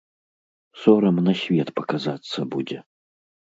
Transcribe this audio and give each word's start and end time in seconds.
Сорам 0.83 1.17
на 1.27 1.33
свет 1.43 1.69
паказацца 1.81 2.39
будзе! 2.57 2.83